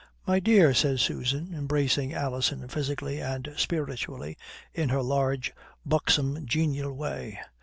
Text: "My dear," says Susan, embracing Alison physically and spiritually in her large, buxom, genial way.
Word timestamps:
"My 0.25 0.39
dear," 0.39 0.73
says 0.73 0.99
Susan, 0.99 1.53
embracing 1.53 2.11
Alison 2.11 2.67
physically 2.69 3.21
and 3.21 3.53
spiritually 3.55 4.35
in 4.73 4.89
her 4.89 5.03
large, 5.03 5.53
buxom, 5.85 6.43
genial 6.47 6.91
way. 6.91 7.39